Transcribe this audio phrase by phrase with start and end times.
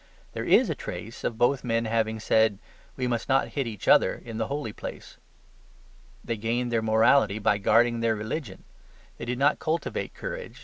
[0.33, 2.57] There IS a trace of both men having said,
[2.95, 5.17] "We must not hit each other in the holy place."
[6.23, 8.63] They gained their morality by guarding their religion.
[9.19, 10.59] They did not cultivate courage.